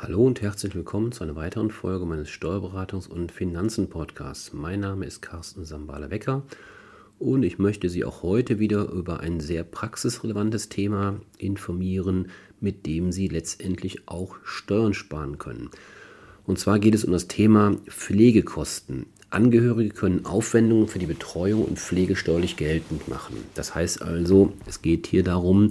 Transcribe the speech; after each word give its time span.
Hallo 0.00 0.24
und 0.24 0.40
herzlich 0.42 0.76
willkommen 0.76 1.10
zu 1.10 1.24
einer 1.24 1.34
weiteren 1.34 1.72
Folge 1.72 2.06
meines 2.06 2.28
Steuerberatungs- 2.28 3.08
und 3.08 3.32
Finanzen-Podcasts. 3.32 4.52
Mein 4.52 4.78
Name 4.78 5.04
ist 5.04 5.22
Carsten 5.22 5.64
Sambale-Wecker 5.64 6.44
und 7.18 7.42
ich 7.42 7.58
möchte 7.58 7.88
Sie 7.88 8.04
auch 8.04 8.22
heute 8.22 8.60
wieder 8.60 8.88
über 8.90 9.18
ein 9.18 9.40
sehr 9.40 9.64
praxisrelevantes 9.64 10.68
Thema 10.68 11.20
informieren, 11.36 12.28
mit 12.60 12.86
dem 12.86 13.10
Sie 13.10 13.26
letztendlich 13.26 14.06
auch 14.06 14.36
Steuern 14.44 14.94
sparen 14.94 15.36
können. 15.36 15.68
Und 16.46 16.60
zwar 16.60 16.78
geht 16.78 16.94
es 16.94 17.04
um 17.04 17.10
das 17.10 17.26
Thema 17.26 17.74
Pflegekosten. 17.88 19.06
Angehörige 19.30 19.90
können 19.90 20.26
Aufwendungen 20.26 20.86
für 20.86 21.00
die 21.00 21.06
Betreuung 21.06 21.64
und 21.64 21.80
Pflege 21.80 22.14
steuerlich 22.14 22.56
geltend 22.56 23.08
machen. 23.08 23.34
Das 23.56 23.74
heißt 23.74 24.00
also, 24.00 24.52
es 24.64 24.80
geht 24.80 25.08
hier 25.08 25.24
darum, 25.24 25.70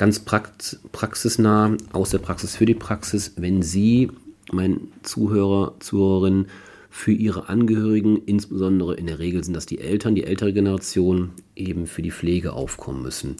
ganz 0.00 0.18
praxisnah, 0.18 1.76
aus 1.92 2.08
der 2.08 2.20
Praxis 2.20 2.56
für 2.56 2.64
die 2.64 2.72
Praxis, 2.72 3.34
wenn 3.36 3.60
Sie, 3.60 4.08
mein 4.50 4.80
Zuhörer, 5.02 5.74
Zuhörerin, 5.78 6.46
für 6.88 7.12
Ihre 7.12 7.50
Angehörigen, 7.50 8.16
insbesondere 8.24 8.94
in 8.94 9.08
der 9.08 9.18
Regel 9.18 9.44
sind 9.44 9.52
das 9.52 9.66
die 9.66 9.78
Eltern, 9.78 10.14
die 10.14 10.24
ältere 10.24 10.54
Generation, 10.54 11.32
eben 11.54 11.86
für 11.86 12.00
die 12.00 12.12
Pflege 12.12 12.54
aufkommen 12.54 13.02
müssen. 13.02 13.36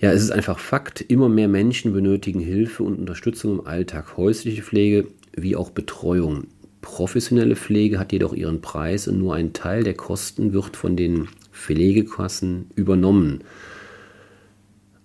Ja, 0.00 0.10
es 0.10 0.20
ist 0.20 0.32
einfach 0.32 0.58
Fakt, 0.58 1.00
immer 1.00 1.28
mehr 1.28 1.46
Menschen 1.46 1.92
benötigen 1.92 2.40
Hilfe 2.40 2.82
und 2.82 2.98
Unterstützung 2.98 3.60
im 3.60 3.66
Alltag, 3.68 4.16
häusliche 4.16 4.62
Pflege 4.62 5.06
wie 5.36 5.54
auch 5.54 5.70
Betreuung. 5.70 6.48
Professionelle 6.80 7.54
Pflege 7.54 8.00
hat 8.00 8.10
jedoch 8.10 8.34
ihren 8.34 8.60
Preis 8.60 9.06
und 9.06 9.20
nur 9.20 9.36
ein 9.36 9.52
Teil 9.52 9.84
der 9.84 9.94
Kosten 9.94 10.52
wird 10.52 10.76
von 10.76 10.96
den 10.96 11.28
Pflegekassen 11.52 12.66
übernommen. 12.74 13.44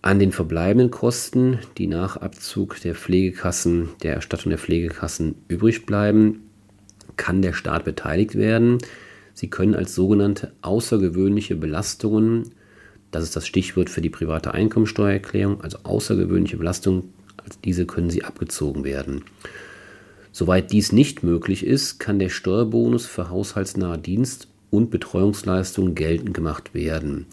An 0.08 0.20
den 0.20 0.32
verbleibenden 0.32 0.90
Kosten, 0.90 1.60
die 1.78 1.86
nach 1.86 2.16
Abzug 2.16 2.80
der 2.80 2.96
Pflegekassen, 2.96 3.90
der 4.04 4.14
Erstattung 4.14 4.52
der 4.52 4.58
Pflegekassen 4.58 5.36
übrig 5.50 5.86
bleiben, 5.86 6.44
kann 7.18 7.42
der 7.42 7.52
Staat 7.52 7.84
beteiligt 7.84 8.36
werden. 8.36 8.78
Sie 9.34 9.50
können 9.50 9.76
als 9.76 9.96
sogenannte 9.96 10.54
außergewöhnliche 10.62 11.58
Belastungen, 11.58 12.52
das 13.12 13.26
ist 13.26 13.36
das 13.36 13.46
Stichwort 13.46 13.90
für 13.90 14.00
die 14.00 14.10
private 14.10 14.54
Einkommensteuererklärung, 14.54 15.60
also 15.60 15.80
außergewöhnliche 15.84 16.56
Belastungen, 16.56 17.12
diese 17.66 17.86
können 17.86 18.10
sie 18.10 18.24
abgezogen 18.24 18.86
werden. 18.86 19.26
Soweit 20.32 20.72
dies 20.72 20.94
nicht 20.94 21.22
möglich 21.22 21.66
ist, 21.66 22.00
kann 22.00 22.18
der 22.18 22.30
Steuerbonus 22.30 23.06
für 23.06 23.30
haushaltsnahe 23.30 23.98
Dienst 23.98 24.48
und 24.70 24.90
Betreuungsleistungen 24.90 25.96
geltend 25.96 26.34
gemacht 26.34 26.74
werden. 26.74 27.26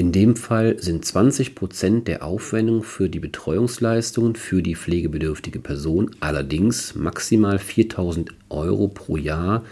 In 0.00 0.12
dem 0.12 0.34
Fall 0.34 0.78
sind 0.78 1.04
20 1.04 1.54
Prozent 1.54 2.08
der 2.08 2.24
Aufwendung 2.24 2.82
für 2.82 3.10
die 3.10 3.18
Betreuungsleistungen 3.18 4.34
für 4.34 4.62
die 4.62 4.74
pflegebedürftige 4.74 5.58
Person 5.58 6.12
allerdings 6.20 6.94
maximal 6.94 7.58
4000 7.58 8.30
Euro 8.48 8.88
pro 8.88 9.18
Jahr 9.18 9.62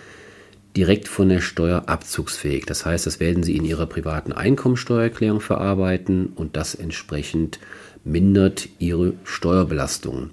direkt 0.77 1.09
von 1.09 1.31
der 1.31 1.41
Steuer 1.41 1.85
abzugsfähig. 1.87 2.67
Das 2.67 2.85
heißt, 2.85 3.07
das 3.07 3.21
werden 3.21 3.43
Sie 3.43 3.57
in 3.57 3.65
Ihrer 3.65 3.87
privaten 3.87 4.33
Einkommensteuererklärung 4.33 5.41
verarbeiten 5.41 6.27
und 6.35 6.57
das 6.57 6.75
entsprechend 6.75 7.59
mindert 8.05 8.69
Ihre 8.79 9.15
Steuerbelastung. 9.25 10.29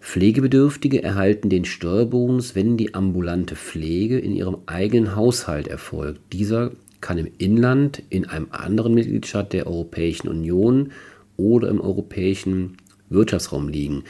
Pflegebedürftige 0.00 1.00
erhalten 1.00 1.48
den 1.48 1.64
Steuerbonus, 1.64 2.56
wenn 2.56 2.76
die 2.76 2.92
ambulante 2.92 3.54
Pflege 3.54 4.18
in 4.18 4.32
ihrem 4.32 4.58
eigenen 4.66 5.14
Haushalt 5.14 5.68
erfolgt. 5.68 6.20
Dieser 6.32 6.72
kann 7.04 7.18
im 7.18 7.28
Inland, 7.36 8.02
in 8.08 8.24
einem 8.24 8.46
anderen 8.50 8.94
Mitgliedstaat 8.94 9.52
der 9.52 9.66
Europäischen 9.66 10.26
Union 10.26 10.90
oder 11.36 11.68
im 11.68 11.78
europäischen 11.78 12.78
Wirtschaftsraum 13.10 13.68
liegen. 13.68 14.04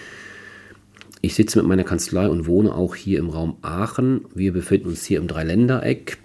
Ich 1.21 1.35
sitze 1.35 1.59
mit 1.59 1.67
meiner 1.67 1.83
Kanzlei 1.83 2.29
und 2.29 2.47
wohne 2.47 2.73
auch 2.73 2.95
hier 2.95 3.19
im 3.19 3.31
Raum 3.31 3.57
Aachen. 3.63 4.27
Wir 4.33 4.53
befinden 4.53 4.91
uns 4.91 5.05
hier 5.05 5.19
im 5.19 5.27
Dreiländereck, 5.27 6.19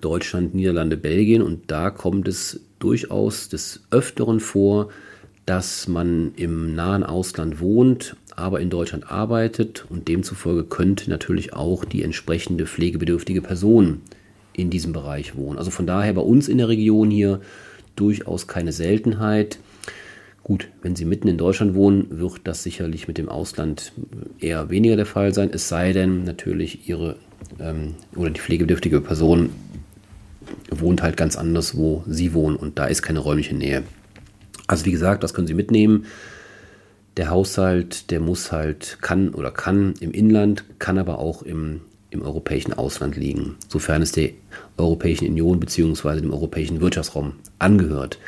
Deutschland, 0.00 0.54
Niederlande, 0.54 0.96
Belgien 0.96 1.42
und 1.42 1.72
da 1.72 1.90
kommt 1.90 2.28
es 2.28 2.60
durchaus 2.78 3.48
des 3.48 3.82
Öfteren 3.90 4.38
vor, 4.38 4.90
dass 5.44 5.88
man 5.88 6.34
im 6.36 6.76
nahen 6.76 7.02
Ausland 7.02 7.58
wohnt, 7.58 8.14
aber 8.36 8.60
in 8.60 8.70
Deutschland 8.70 9.10
arbeitet 9.10 9.86
und 9.88 10.06
demzufolge 10.06 10.62
könnte 10.62 11.10
natürlich 11.10 11.52
auch 11.52 11.84
die 11.84 12.04
entsprechende 12.04 12.66
pflegebedürftige 12.66 13.42
Person 13.42 14.02
in 14.52 14.70
diesem 14.70 14.92
Bereich 14.92 15.36
wohnen. 15.36 15.58
Also 15.58 15.70
von 15.70 15.86
daher 15.86 16.12
bei 16.12 16.22
uns 16.22 16.48
in 16.48 16.58
der 16.58 16.68
Region 16.68 17.10
hier 17.10 17.40
durchaus 17.96 18.46
keine 18.46 18.72
Seltenheit. 18.72 19.58
Gut, 20.42 20.68
wenn 20.82 20.96
Sie 20.96 21.04
mitten 21.04 21.28
in 21.28 21.38
Deutschland 21.38 21.74
wohnen, 21.74 22.06
wird 22.10 22.40
das 22.44 22.62
sicherlich 22.62 23.08
mit 23.08 23.18
dem 23.18 23.28
Ausland 23.28 23.92
eher 24.38 24.70
weniger 24.70 24.96
der 24.96 25.06
Fall 25.06 25.34
sein, 25.34 25.50
es 25.52 25.68
sei 25.68 25.92
denn 25.92 26.24
natürlich 26.24 26.88
Ihre 26.88 27.16
ähm, 27.58 27.94
oder 28.16 28.30
die 28.30 28.40
pflegebedürftige 28.40 29.00
Person 29.00 29.50
wohnt 30.70 31.02
halt 31.02 31.16
ganz 31.16 31.36
anders, 31.36 31.76
wo 31.76 32.02
Sie 32.06 32.32
wohnen 32.32 32.56
und 32.56 32.78
da 32.78 32.86
ist 32.86 33.02
keine 33.02 33.20
räumliche 33.20 33.54
Nähe. 33.54 33.82
Also 34.66 34.84
wie 34.86 34.92
gesagt, 34.92 35.22
das 35.22 35.34
können 35.34 35.46
Sie 35.46 35.54
mitnehmen. 35.54 36.06
Der 37.16 37.30
Haushalt, 37.30 38.10
der 38.10 38.20
muss 38.20 38.52
halt, 38.52 38.98
kann 39.00 39.34
oder 39.34 39.50
kann 39.50 39.94
im 40.00 40.12
Inland, 40.12 40.64
kann 40.78 40.96
aber 40.98 41.18
auch 41.18 41.42
im 41.42 41.82
im 42.10 42.22
europäischen 42.22 42.72
Ausland 42.72 43.16
liegen, 43.16 43.56
sofern 43.68 44.02
es 44.02 44.12
der 44.12 44.30
Europäischen 44.76 45.28
Union 45.28 45.60
bzw. 45.60 46.20
dem 46.20 46.32
europäischen 46.32 46.80
Wirtschaftsraum 46.80 47.34
angehört. 47.58 48.18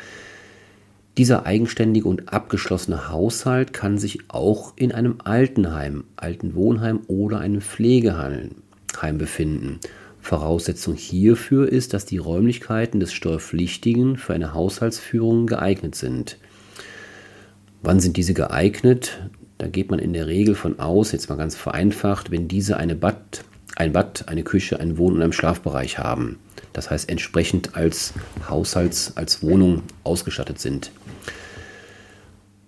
Dieser 1.17 1.45
eigenständige 1.45 2.07
und 2.07 2.33
abgeschlossene 2.33 3.09
Haushalt 3.09 3.71
kann 3.71 3.99
sich 3.99 4.19
auch 4.29 4.73
in 4.77 4.91
einem 4.91 5.17
Altenheim, 5.23 6.05
Altenwohnheim 6.15 7.01
oder 7.07 7.39
einem 7.39 7.61
Pflegeheim 7.61 8.55
befinden. 9.17 9.79
Voraussetzung 10.19 10.95
hierfür 10.95 11.69
ist, 11.69 11.93
dass 11.93 12.05
die 12.05 12.17
Räumlichkeiten 12.17 12.99
des 12.99 13.13
Steuerpflichtigen 13.13 14.17
für 14.17 14.33
eine 14.33 14.53
Haushaltsführung 14.53 15.45
geeignet 15.45 15.95
sind. 15.95 16.37
Wann 17.83 17.99
sind 17.99 18.15
diese 18.17 18.33
geeignet? 18.33 19.29
Da 19.57 19.67
geht 19.67 19.91
man 19.91 19.99
in 19.99 20.13
der 20.13 20.27
Regel 20.27 20.55
von 20.55 20.79
aus, 20.79 21.11
jetzt 21.11 21.29
mal 21.29 21.35
ganz 21.35 21.55
vereinfacht, 21.55 22.31
wenn 22.31 22.47
diese 22.47 22.77
eine 22.77 22.95
Bad, 22.95 23.43
ein 23.75 23.93
Bad, 23.93 24.27
eine 24.27 24.43
Küche, 24.43 24.79
einen 24.79 24.97
Wohn- 24.97 25.13
und 25.13 25.21
einen 25.21 25.33
Schlafbereich 25.33 25.99
haben. 25.99 26.39
Das 26.73 26.89
heißt, 26.89 27.09
entsprechend 27.09 27.75
als 27.75 28.13
Haushalts-, 28.49 29.13
als 29.15 29.43
Wohnung 29.43 29.83
ausgestattet 30.03 30.59
sind. 30.59 30.91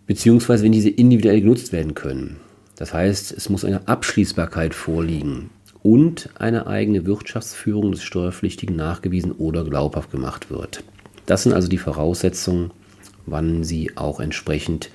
Beziehungsweise, 0.07 0.63
wenn 0.63 0.71
diese 0.71 0.89
individuell 0.89 1.41
genutzt 1.41 1.71
werden 1.71 1.95
können. 1.95 2.38
Das 2.75 2.93
heißt, 2.93 3.31
es 3.31 3.49
muss 3.49 3.66
eine 3.66 3.88
Abschließbarkeit 3.88 4.73
vorliegen 4.73 5.49
und 5.81 6.29
eine 6.35 6.67
eigene 6.67 7.05
Wirtschaftsführung 7.05 7.91
des 7.91 8.03
Steuerpflichtigen 8.03 8.75
nachgewiesen 8.75 9.31
oder 9.31 9.63
glaubhaft 9.63 10.11
gemacht 10.11 10.49
wird. 10.49 10.83
Das 11.25 11.43
sind 11.43 11.53
also 11.53 11.67
die 11.67 11.77
Voraussetzungen, 11.77 12.72
wann 13.25 13.63
sie 13.63 13.95
auch 13.95 14.19
entsprechend 14.19 14.89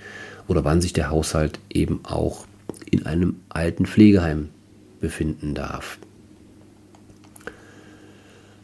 oder 0.46 0.64
wann 0.64 0.80
sich 0.80 0.92
der 0.92 1.10
Haushalt 1.10 1.58
eben 1.70 2.00
auch 2.04 2.46
in 2.90 3.06
einem 3.06 3.36
alten 3.48 3.86
Pflegeheim 3.86 4.50
befinden 5.00 5.54
darf. 5.54 5.98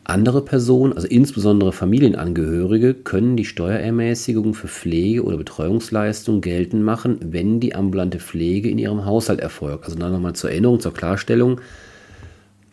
Andere 0.09 0.41
Personen, 0.41 0.93
also 0.93 1.09
insbesondere 1.09 1.73
Familienangehörige, 1.73 2.95
können 2.95 3.37
die 3.37 3.45
Steuerermäßigung 3.45 4.55
für 4.55 4.69
Pflege- 4.69 5.25
oder 5.25 5.37
Betreuungsleistungen 5.37 6.43
geltend 6.43 6.85
machen, 6.85 7.19
wenn 7.21 7.59
die 7.59 7.75
ambulante 7.75 8.21
Pflege 8.21 8.71
in 8.71 8.79
ihrem 8.79 9.05
Haushalt 9.05 9.41
erfolgt. 9.41 9.87
Also 9.87 9.99
dann 9.99 10.13
nochmal 10.13 10.35
zur 10.35 10.51
Erinnerung, 10.51 10.79
zur 10.79 10.95
Klarstellung. 10.95 11.61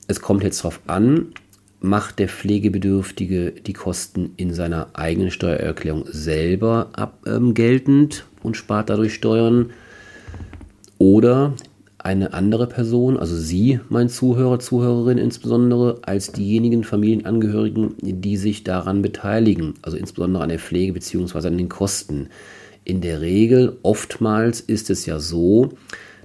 Es 0.07 0.21
kommt 0.21 0.43
jetzt 0.43 0.59
darauf 0.59 0.79
an, 0.85 1.29
macht 1.79 2.19
der 2.19 2.29
Pflegebedürftige 2.29 3.51
die 3.51 3.73
Kosten 3.73 4.33
in 4.38 4.53
seiner 4.53 4.89
eigenen 4.93 5.31
Steuererklärung 5.31 6.05
selber 6.07 6.89
ab, 6.93 7.17
ähm, 7.25 7.55
geltend 7.55 8.25
und 8.43 8.57
spart 8.57 8.91
dadurch 8.91 9.15
Steuern 9.15 9.71
oder 10.99 11.53
eine 12.03 12.33
andere 12.33 12.67
Person, 12.67 13.17
also 13.17 13.35
Sie, 13.35 13.79
mein 13.88 14.09
Zuhörer, 14.09 14.59
Zuhörerin 14.59 15.17
insbesondere, 15.17 16.00
als 16.01 16.33
diejenigen 16.33 16.83
Familienangehörigen, 16.83 17.95
die 18.01 18.35
sich 18.35 18.65
daran 18.65 19.01
beteiligen, 19.01 19.75
also 19.81 19.95
insbesondere 19.95 20.44
an 20.44 20.50
der 20.50 20.59
Pflege 20.59 20.91
bzw. 20.91 21.47
an 21.47 21.57
den 21.57 21.69
Kosten. 21.69 22.27
In 22.83 23.00
der 23.00 23.21
Regel, 23.21 23.77
oftmals 23.83 24.59
ist 24.59 24.89
es 24.89 25.05
ja 25.05 25.19
so, 25.19 25.69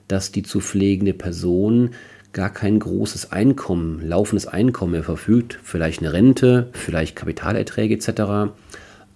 dass 0.08 0.32
die 0.32 0.42
zu 0.42 0.60
pflegende 0.60 1.14
Person 1.14 1.90
gar 2.32 2.52
kein 2.52 2.80
großes 2.80 3.30
Einkommen, 3.30 4.00
laufendes 4.06 4.48
Einkommen 4.48 4.92
mehr 4.92 5.04
verfügt, 5.04 5.60
vielleicht 5.62 6.00
eine 6.00 6.12
Rente, 6.12 6.70
vielleicht 6.72 7.14
Kapitalerträge 7.14 7.94
etc 7.94 8.52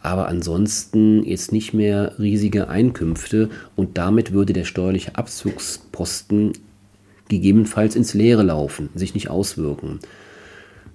aber 0.02 0.28
ansonsten 0.28 1.24
jetzt 1.24 1.52
nicht 1.52 1.72
mehr 1.72 2.18
riesige 2.18 2.68
Einkünfte 2.68 3.50
und 3.76 3.98
damit 3.98 4.32
würde 4.32 4.52
der 4.52 4.64
steuerliche 4.64 5.16
Abzugsposten 5.16 6.52
gegebenenfalls 7.28 7.96
ins 7.96 8.14
Leere 8.14 8.42
laufen, 8.42 8.90
sich 8.94 9.14
nicht 9.14 9.30
auswirken. 9.30 10.00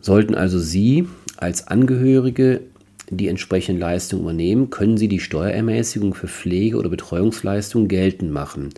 Sollten 0.02 0.36
also 0.36 0.60
Sie 0.60 1.08
als 1.38 1.68
Angehörige 1.68 2.62
die 3.10 3.30
entsprechenden 3.30 3.80
Leistungen 3.80 4.24
übernehmen, 4.24 4.70
können 4.70 4.98
sie 4.98 5.08
die 5.08 5.20
Steuerermäßigung 5.20 6.14
für 6.14 6.28
Pflege- 6.28 6.78
oder 6.78 6.90
Betreuungsleistungen 6.90 7.88
geltend 7.88 8.32
machen, 8.32 8.70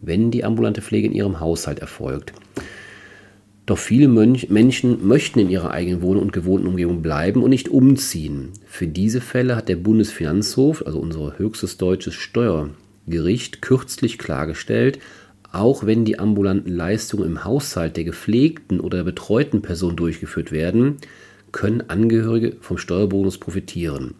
wenn 0.00 0.30
die 0.30 0.44
ambulante 0.44 0.82
Pflege 0.82 1.08
in 1.08 1.14
ihrem 1.14 1.40
Haushalt 1.40 1.80
erfolgt. 1.80 2.32
Doch 3.64 3.78
viele 3.78 4.08
Mönch 4.08 4.50
Menschen 4.50 5.06
möchten 5.06 5.38
in 5.38 5.48
ihrer 5.48 5.70
eigenen 5.70 6.02
Wohnung 6.02 6.24
und 6.24 6.32
gewohnten 6.32 6.66
Umgebung 6.66 7.00
bleiben 7.00 7.42
und 7.42 7.50
nicht 7.50 7.68
umziehen. 7.68 8.50
Für 8.66 8.88
diese 8.88 9.20
Fälle 9.20 9.54
hat 9.54 9.68
der 9.68 9.76
Bundesfinanzhof, 9.76 10.84
also 10.84 10.98
unser 10.98 11.38
höchstes 11.38 11.76
deutsches 11.76 12.14
Steuergericht, 12.14 13.62
kürzlich 13.62 14.18
klargestellt, 14.18 14.98
auch 15.52 15.86
wenn 15.86 16.04
die 16.04 16.18
ambulanten 16.18 16.72
Leistungen 16.74 17.24
im 17.24 17.44
Haushalt 17.44 17.96
der 17.96 18.04
gepflegten 18.04 18.80
oder 18.80 18.98
der 18.98 19.04
betreuten 19.04 19.62
Person 19.62 19.94
durchgeführt 19.94 20.50
werden, 20.50 20.96
können 21.52 21.84
Angehörige 21.88 22.56
vom 22.60 22.78
Steuerbonus 22.78 23.38
profitieren. 23.38 24.14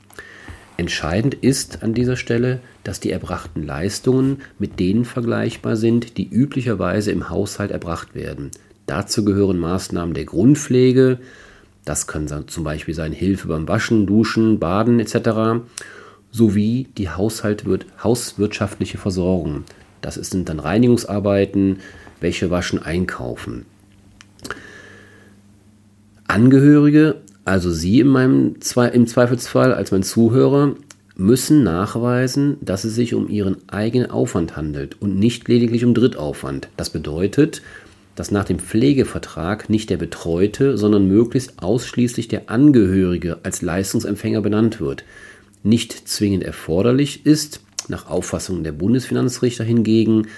Entscheidend 0.77 1.35
ist 1.35 1.83
an 1.83 1.95
dieser 1.95 2.17
Stelle, 2.17 2.61
dass 2.85 3.01
die 3.01 3.11
erbrachten 3.11 3.63
Leistungen 3.63 4.43
mit 4.59 4.79
denen 4.79 5.05
vergleichbar 5.05 5.77
sind, 5.77 6.17
die 6.19 6.29
üblicherweise 6.29 7.11
im 7.11 7.29
Haushalt 7.29 7.71
erbracht 7.71 8.15
werden. 8.15 8.51
Dazu 8.93 9.25
gehören 9.25 9.59
Maßnahmen 9.59 10.13
der 10.13 10.27
Grundpflege, 10.27 11.19
das 11.87 12.07
kann 12.07 12.29
zum 12.47 12.63
Beispiel 12.63 12.93
sein 12.93 13.13
Hilfe 13.13 13.49
beim 13.49 13.67
Waschen, 13.67 14.05
Duschen, 14.07 14.59
Baden 14.59 15.01
etc., 15.01 15.65
sowie 16.31 16.89
die 16.99 17.09
hauswirtschaftliche 17.09 18.99
Versorgung. 18.99 19.65
Das 20.03 20.17
sind 20.17 20.51
dann 20.51 20.61
Reinigungsarbeiten, 20.61 21.79
Wäsche 22.21 22.51
waschen, 22.51 22.83
einkaufen. 22.83 23.65
Angehörige, 26.29 27.23
also 27.47 27.71
Sie 27.71 28.01
in 28.01 28.09
meinem, 28.09 28.57
im 28.93 29.07
Zweifelsfall 29.07 29.73
als 29.73 29.91
mein 29.91 30.03
Zuhörer, 30.03 30.75
müssen 31.17 31.63
nachweisen, 31.63 32.59
dass 32.61 32.85
es 32.85 32.95
sich 32.95 33.15
um 33.15 33.29
Ihren 33.31 33.57
eigenen 33.71 34.11
Aufwand 34.11 34.55
handelt 34.55 35.01
und 35.01 35.19
nicht 35.19 35.49
lediglich 35.49 35.83
um 35.87 35.95
Drittaufwand. 35.95 36.69
Das 36.77 36.91
bedeutet, 36.91 37.63
dass 38.15 38.31
nach 38.31 38.45
dem 38.45 38.59
Pflegevertrag 38.59 39.71
nicht 39.71 39.91
der 39.91 39.97
Betreute, 39.97 40.77
sondern 40.77 41.09
möglichst 41.09 41.63
ausschließlich 41.63 42.29
der 42.29 42.51
Angehörige 42.51 43.39
als 43.43 43.63
Leistungsempfänger 43.63 44.43
benannt 44.43 44.81
wird. 44.81 45.05
Nicht 45.63 46.09
zwingend 46.09 46.45
erforderlich 46.45 47.25
ist, 47.25 47.61
nach 47.89 48.09
Auffassung 48.09 48.65
der 48.65 48.73
Bundesfinanzrichter 48.73 49.65
hingegen, 49.65 50.29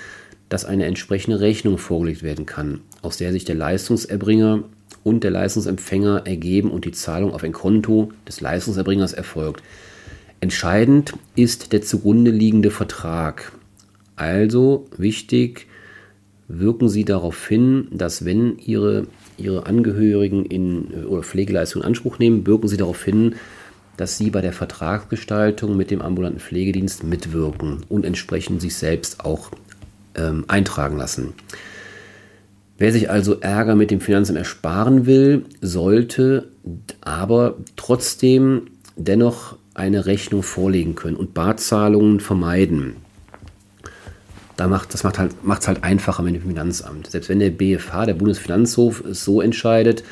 dass 0.48 0.64
eine 0.64 0.84
entsprechende 0.86 1.40
Rechnung 1.40 1.78
vorgelegt 1.78 2.22
werden 2.22 2.46
kann, 2.46 2.80
aus 3.02 3.16
der 3.16 3.32
sich 3.32 3.44
der 3.44 3.54
Leistungserbringer 3.54 4.64
und 5.02 5.24
der 5.24 5.30
Leistungsempfänger 5.30 6.26
ergeben 6.26 6.70
und 6.70 6.84
die 6.84 6.92
Zahlung 6.92 7.32
auf 7.32 7.42
ein 7.42 7.52
Konto 7.52 8.12
des 8.28 8.40
Leistungserbringers 8.40 9.12
erfolgt. 9.12 9.62
Entscheidend 10.40 11.14
ist 11.36 11.72
der 11.72 11.82
zugrunde 11.82 12.30
liegende 12.30 12.70
Vertrag. 12.70 13.52
Also 14.16 14.86
wichtig, 14.96 15.66
wirken 16.48 16.88
sie 16.88 17.04
darauf 17.04 17.46
hin, 17.48 17.88
dass 17.90 18.24
wenn 18.24 18.58
ihre, 18.58 19.06
ihre 19.38 19.66
Angehörigen 19.66 20.44
in, 20.44 21.06
oder 21.06 21.22
Pflegeleistungen 21.22 21.84
in 21.84 21.88
Anspruch 21.88 22.18
nehmen, 22.18 22.46
wirken 22.46 22.68
sie 22.68 22.76
darauf 22.76 23.02
hin, 23.02 23.34
dass 23.96 24.18
sie 24.18 24.30
bei 24.30 24.40
der 24.40 24.52
Vertragsgestaltung 24.52 25.76
mit 25.76 25.90
dem 25.90 26.02
ambulanten 26.02 26.40
Pflegedienst 26.40 27.04
mitwirken 27.04 27.78
und 27.88 28.04
entsprechend 28.04 28.60
sich 28.60 28.74
selbst 28.74 29.24
auch 29.24 29.50
ähm, 30.16 30.44
eintragen 30.48 30.96
lassen. 30.96 31.34
Wer 32.76 32.92
sich 32.92 33.08
also 33.08 33.38
Ärger 33.40 33.76
mit 33.76 33.92
dem 33.92 34.00
Finanzamt 34.00 34.38
ersparen 34.38 35.06
will, 35.06 35.44
sollte 35.60 36.48
aber 37.00 37.56
trotzdem 37.76 38.62
dennoch 38.96 39.56
eine 39.74 40.06
Rechnung 40.06 40.42
vorlegen 40.42 40.94
können 40.96 41.16
und 41.16 41.34
Barzahlungen 41.34 42.20
vermeiden. 42.20 42.96
Da 44.56 44.68
macht, 44.68 44.94
das 44.94 45.02
macht 45.02 45.14
es 45.14 45.20
halt, 45.20 45.66
halt 45.66 45.84
einfacher 45.84 46.22
mit 46.22 46.34
dem 46.34 46.42
Finanzamt. 46.42 47.10
Selbst 47.10 47.28
wenn 47.28 47.40
der 47.40 47.50
BFH, 47.50 48.06
der 48.06 48.14
Bundesfinanzhof, 48.14 49.04
es 49.04 49.24
so 49.24 49.40
entscheidet, 49.40 50.04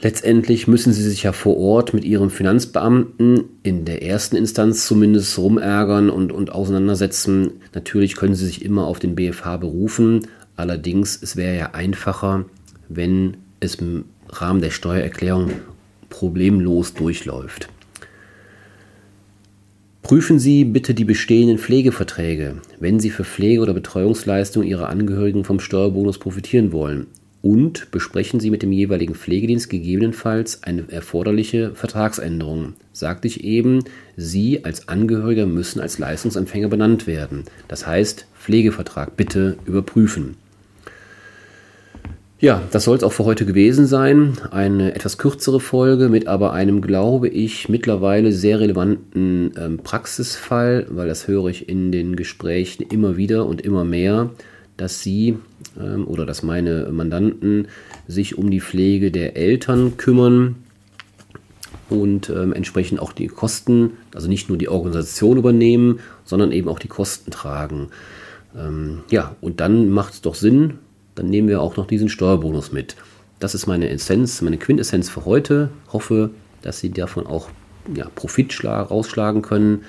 letztendlich 0.00 0.66
müssen 0.66 0.92
sie 0.92 1.02
sich 1.02 1.22
ja 1.22 1.32
vor 1.32 1.56
Ort 1.58 1.94
mit 1.94 2.04
ihrem 2.04 2.30
Finanzbeamten 2.30 3.44
in 3.62 3.84
der 3.84 4.02
ersten 4.02 4.36
Instanz 4.36 4.86
zumindest 4.86 5.38
rumärgern 5.38 6.10
und, 6.10 6.32
und 6.32 6.50
auseinandersetzen. 6.50 7.52
Natürlich 7.74 8.16
können 8.16 8.34
sie 8.34 8.46
sich 8.46 8.64
immer 8.64 8.86
auf 8.86 8.98
den 8.98 9.14
BFH 9.14 9.58
berufen. 9.58 10.26
Allerdings, 10.56 11.20
es 11.22 11.36
wäre 11.36 11.56
ja 11.56 11.70
einfacher, 11.74 12.46
wenn 12.88 13.36
es 13.60 13.76
im 13.76 14.06
Rahmen 14.28 14.60
der 14.60 14.70
Steuererklärung 14.70 15.52
problemlos 16.10 16.94
durchläuft. 16.94 17.68
Prüfen 20.02 20.38
Sie 20.38 20.64
bitte 20.64 20.94
die 20.94 21.04
bestehenden 21.04 21.58
Pflegeverträge, 21.58 22.56
wenn 22.80 22.98
Sie 22.98 23.10
für 23.10 23.24
Pflege- 23.24 23.60
oder 23.60 23.74
Betreuungsleistungen 23.74 24.66
Ihrer 24.66 24.88
Angehörigen 24.88 25.44
vom 25.44 25.60
Steuerbonus 25.60 26.18
profitieren 26.18 26.72
wollen. 26.72 27.08
Und 27.42 27.90
besprechen 27.90 28.40
Sie 28.40 28.50
mit 28.50 28.62
dem 28.62 28.72
jeweiligen 28.72 29.14
Pflegedienst 29.14 29.68
gegebenenfalls 29.68 30.62
eine 30.62 30.90
erforderliche 30.90 31.72
Vertragsänderung. 31.74 32.74
Sagte 32.92 33.28
ich 33.28 33.44
eben, 33.44 33.84
Sie 34.16 34.64
als 34.64 34.88
Angehöriger 34.88 35.46
müssen 35.46 35.80
als 35.80 35.98
Leistungsempfänger 35.98 36.68
benannt 36.68 37.06
werden. 37.06 37.44
Das 37.68 37.86
heißt, 37.86 38.26
Pflegevertrag 38.38 39.16
bitte 39.16 39.56
überprüfen. 39.66 40.36
Ja, 42.40 42.62
das 42.70 42.84
soll 42.84 42.96
es 42.96 43.02
auch 43.02 43.12
für 43.12 43.24
heute 43.24 43.44
gewesen 43.44 43.88
sein. 43.88 44.34
Eine 44.52 44.94
etwas 44.94 45.18
kürzere 45.18 45.58
Folge 45.58 46.08
mit 46.08 46.28
aber 46.28 46.52
einem, 46.52 46.82
glaube 46.82 47.28
ich, 47.28 47.68
mittlerweile 47.68 48.30
sehr 48.30 48.60
relevanten 48.60 49.52
ähm, 49.58 49.78
Praxisfall, 49.78 50.86
weil 50.88 51.08
das 51.08 51.26
höre 51.26 51.46
ich 51.46 51.68
in 51.68 51.90
den 51.90 52.14
Gesprächen 52.14 52.84
immer 52.88 53.16
wieder 53.16 53.44
und 53.44 53.62
immer 53.62 53.84
mehr, 53.84 54.30
dass 54.76 55.02
Sie 55.02 55.36
ähm, 55.80 56.06
oder 56.06 56.26
dass 56.26 56.44
meine 56.44 56.88
Mandanten 56.92 57.66
sich 58.06 58.38
um 58.38 58.52
die 58.52 58.60
Pflege 58.60 59.10
der 59.10 59.36
Eltern 59.36 59.96
kümmern 59.96 60.54
und 61.90 62.30
ähm, 62.30 62.52
entsprechend 62.52 63.00
auch 63.00 63.12
die 63.12 63.26
Kosten, 63.26 63.94
also 64.14 64.28
nicht 64.28 64.48
nur 64.48 64.58
die 64.58 64.68
Organisation 64.68 65.38
übernehmen, 65.38 65.98
sondern 66.24 66.52
eben 66.52 66.68
auch 66.68 66.78
die 66.78 66.86
Kosten 66.86 67.32
tragen. 67.32 67.88
Ähm, 68.56 69.00
ja, 69.10 69.34
und 69.40 69.58
dann 69.58 69.90
macht 69.90 70.14
es 70.14 70.20
doch 70.20 70.36
Sinn, 70.36 70.74
dann 71.18 71.28
nehmen 71.28 71.48
wir 71.48 71.60
auch 71.60 71.76
noch 71.76 71.86
diesen 71.86 72.08
Steuerbonus 72.08 72.72
mit. 72.72 72.96
Das 73.40 73.54
ist 73.54 73.66
meine 73.66 73.88
Essenz, 73.88 74.40
meine 74.40 74.58
Quintessenz 74.58 75.08
für 75.08 75.24
heute. 75.24 75.70
Hoffe, 75.92 76.30
dass 76.62 76.80
Sie 76.80 76.90
davon 76.90 77.26
auch 77.26 77.48
ja, 77.94 78.08
Profit 78.14 78.64
rausschlagen 78.64 79.42
können. 79.42 79.82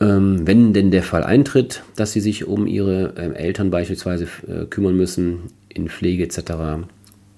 Ähm, 0.00 0.46
wenn 0.46 0.72
denn 0.72 0.90
der 0.90 1.02
Fall 1.02 1.22
eintritt, 1.22 1.82
dass 1.96 2.12
Sie 2.12 2.20
sich 2.20 2.46
um 2.46 2.66
Ihre 2.66 3.14
ähm, 3.16 3.34
Eltern 3.34 3.70
beispielsweise 3.70 4.26
äh, 4.48 4.64
kümmern 4.64 4.96
müssen, 4.96 5.52
in 5.68 5.88
Pflege 5.88 6.24
etc. 6.24 6.86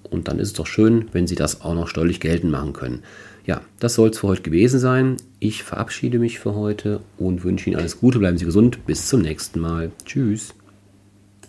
Und 0.05 0.29
dann 0.29 0.39
ist 0.39 0.49
es 0.49 0.55
doch 0.55 0.67
schön, 0.67 1.07
wenn 1.13 1.27
Sie 1.27 1.35
das 1.35 1.61
auch 1.61 1.75
noch 1.75 1.89
steuerlich 1.89 2.21
geltend 2.21 2.53
machen 2.53 2.73
können. 2.73 3.03
Ja, 3.45 3.61
das 3.79 3.95
soll 3.95 4.11
es 4.11 4.19
für 4.19 4.29
heute 4.29 4.43
gewesen 4.43 4.81
sein. 4.81 5.17
Ich 5.39 5.63
verabschiede 5.63 6.19
mich 6.19 6.39
für 6.39 6.55
heute 6.55 7.01
und 7.19 7.45
wünsche 7.45 7.69
Ihnen 7.69 7.79
alles 7.79 8.01
Gute. 8.01 8.19
Bleiben 8.19 8.39
Sie 8.39 8.45
gesund. 8.45 8.87
Bis 8.87 9.09
zum 9.09 9.23
nächsten 9.23 9.61
Mal. 9.61 9.93
Tschüss. 10.05 10.55